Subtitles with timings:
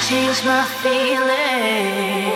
[0.00, 2.33] change my feelings.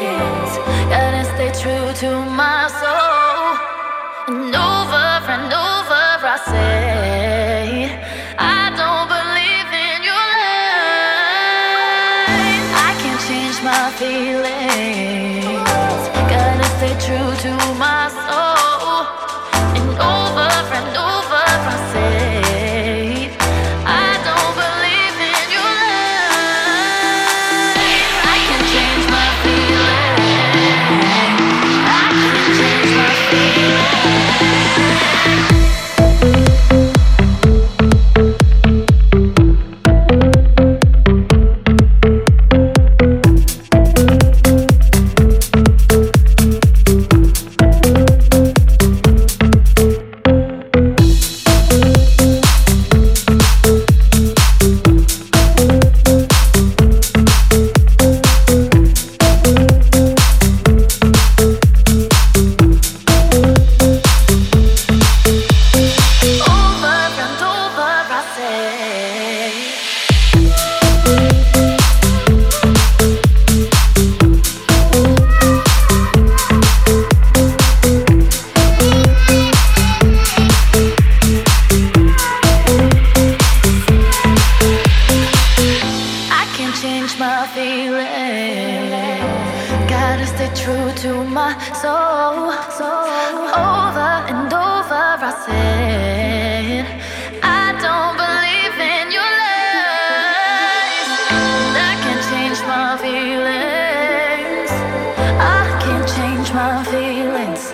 [106.79, 107.73] my feelings.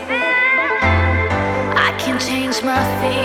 [1.76, 3.23] I can change my feelings.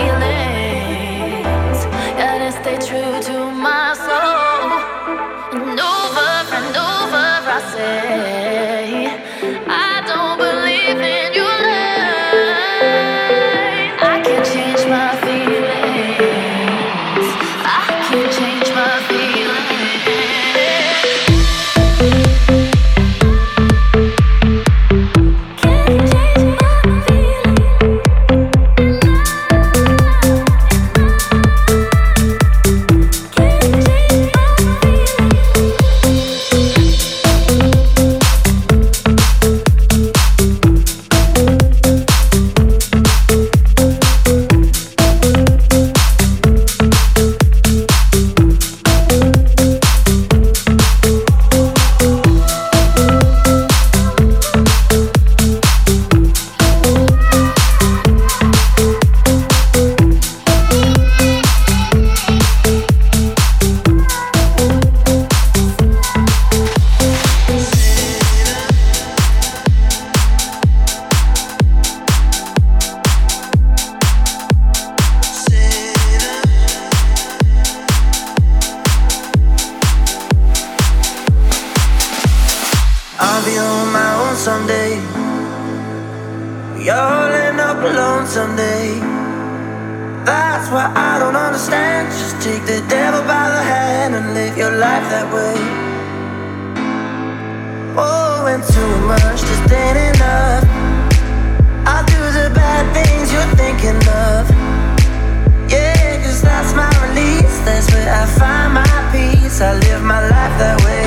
[109.62, 111.04] I live my life that way.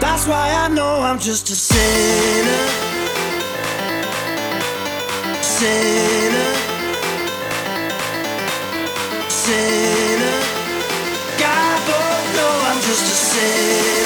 [0.00, 2.62] That's why I know I'm just a sinner.
[5.42, 6.52] Sinner.
[9.28, 10.38] Sinner.
[11.38, 14.01] God, both know I'm just a sinner.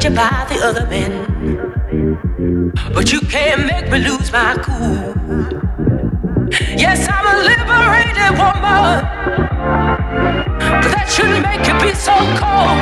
[0.00, 1.12] You by the other men.
[2.94, 5.14] But you can't make me lose my cool.
[6.76, 9.04] Yes, I'm a liberated woman.
[10.82, 12.78] But that shouldn't make you be so cold.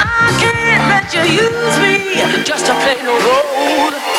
[0.00, 4.09] I can't let you use me just to play the role.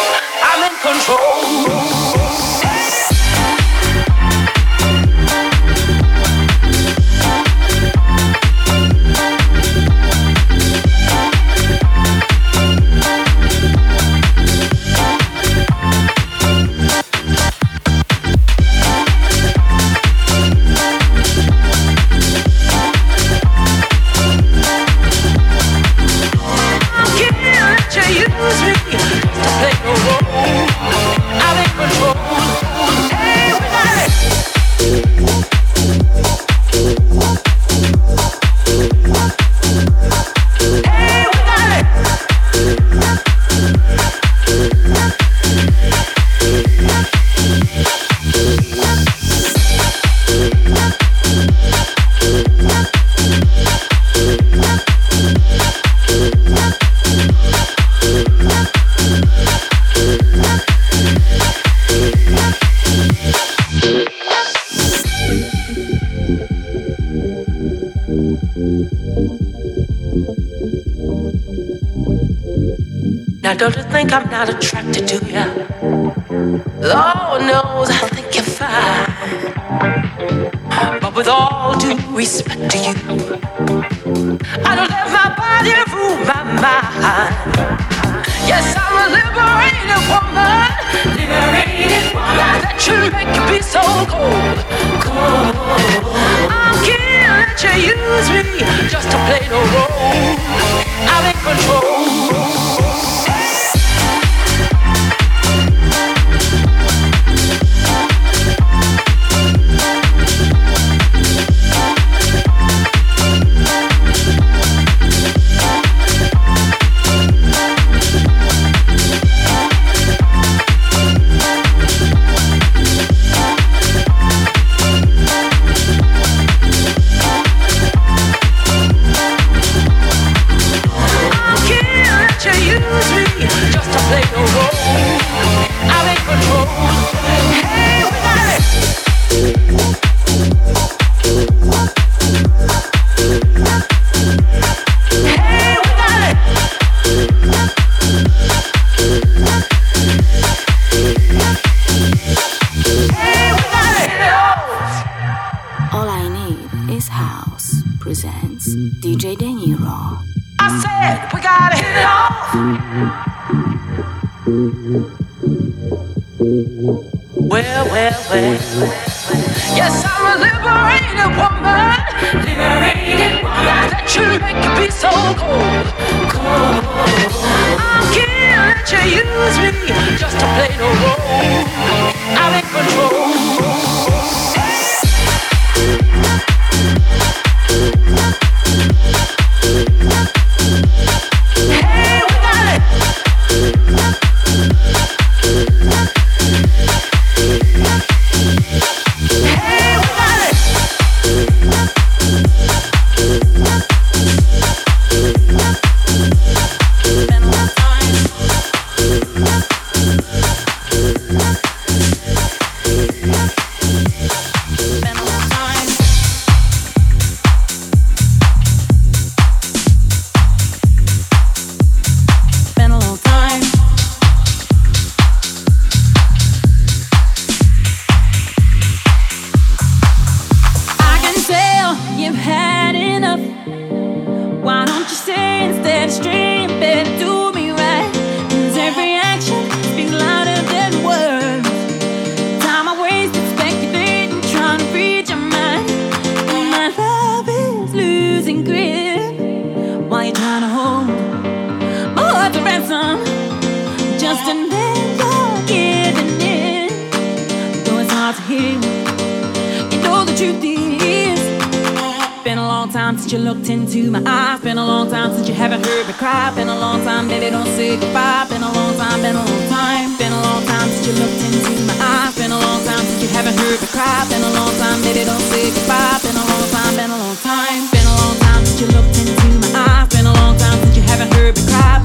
[263.31, 264.59] Since you looked into my eyes.
[264.59, 266.51] Been a long time since you haven't heard me cry.
[266.53, 268.45] Been a long time, baby, don't say goodbye.
[268.49, 270.17] Been a long time, been a long time.
[270.17, 272.35] Been a long time since you looked into my eyes.
[272.35, 274.27] Been a long time since you haven't heard me cry.
[274.27, 276.19] Been a long time, baby, don't say goodbye.
[276.23, 277.81] Been a long time, been a long time.
[277.91, 280.07] Been a long time since you looked into my eyes.
[280.11, 282.00] Been a long time since you haven't heard me cry.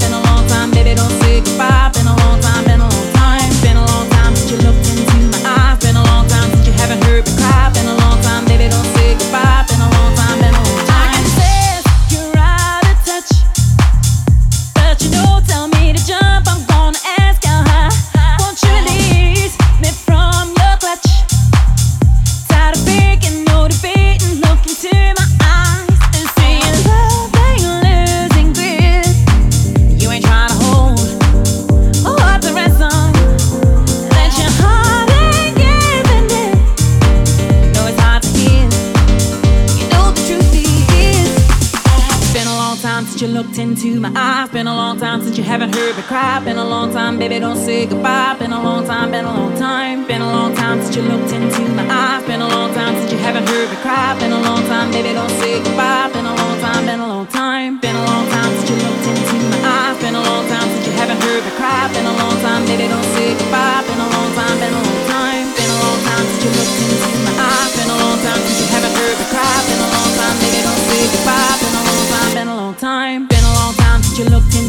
[45.47, 46.39] Haven't heard me cry.
[46.43, 48.35] Been a long time, baby, don't say goodbye.
[48.37, 50.05] Been a long time, been a long time.
[50.05, 52.23] Been a long time since you looked into my eyes.
[52.27, 54.13] Been a long time since you haven't heard me cry.
[54.19, 56.11] Been a long time, baby, don't say goodbye.
[56.11, 57.79] Been a long time, been a long time.
[57.79, 59.97] Been a long time since you looked into my eyes.
[60.03, 61.87] Been a long time since you haven't heard me cry.
[61.95, 63.87] Been a long time, baby, don't say goodbye.
[63.87, 65.45] Been a long time, been a long time.
[65.55, 67.71] Been a long time since you looked into my eyes.
[67.71, 69.55] Been a long time since you haven't heard me cry.
[69.63, 71.55] Been a long time, baby, don't say goodbye.
[71.63, 73.19] Been a long time, been a long time.
[73.31, 74.66] Been a long time since you looked into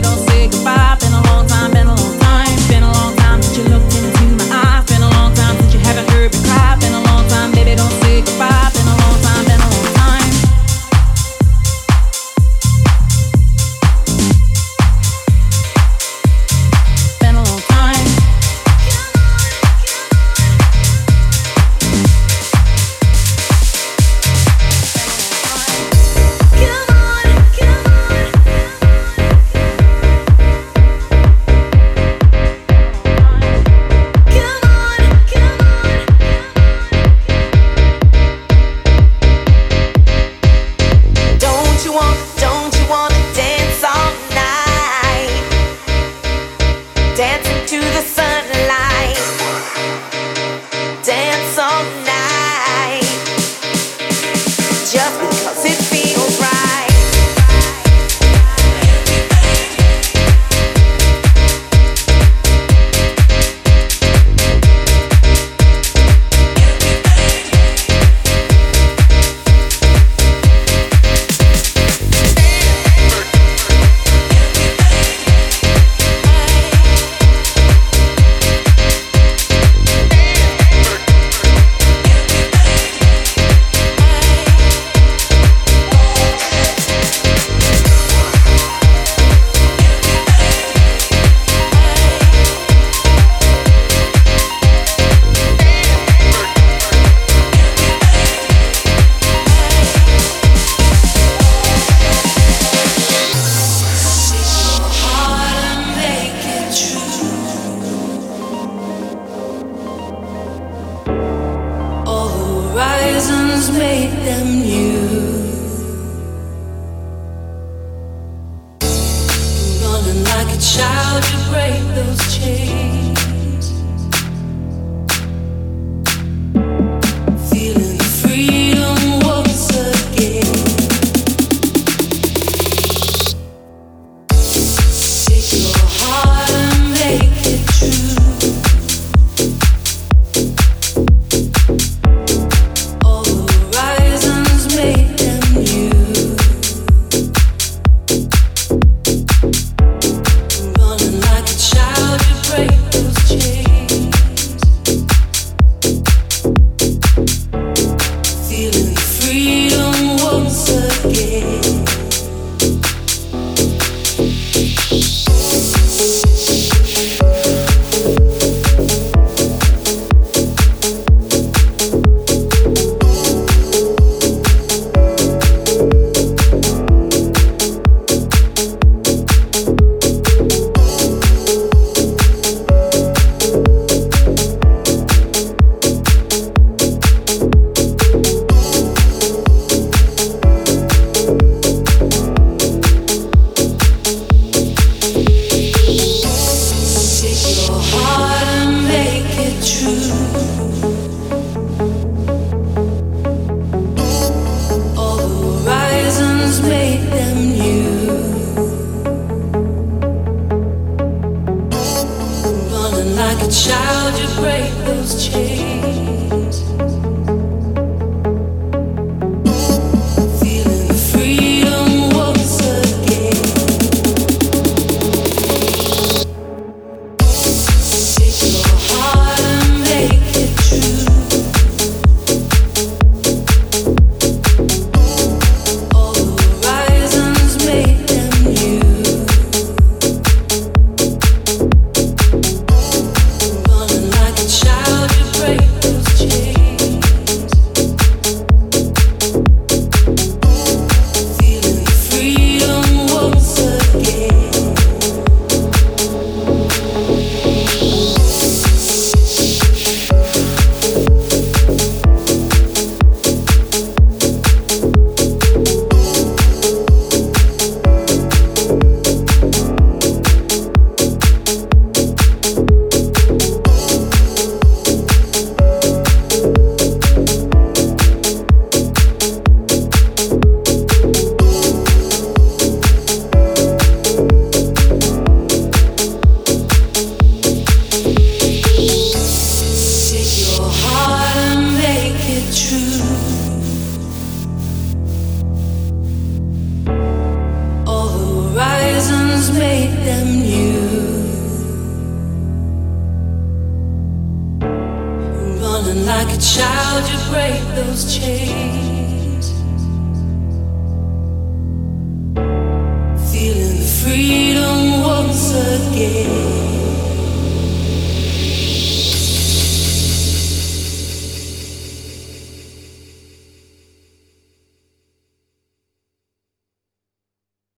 [0.00, 0.31] long